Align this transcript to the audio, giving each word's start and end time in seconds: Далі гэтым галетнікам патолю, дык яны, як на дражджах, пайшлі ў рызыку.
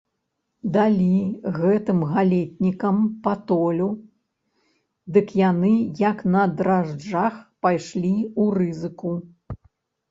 Далі 0.75 1.09
гэтым 1.57 1.99
галетнікам 2.13 2.97
патолю, 3.27 3.89
дык 5.19 5.27
яны, 5.43 5.71
як 6.09 6.17
на 6.39 6.43
дражджах, 6.61 7.33
пайшлі 7.67 8.17
ў 8.41 8.51
рызыку. 8.59 9.11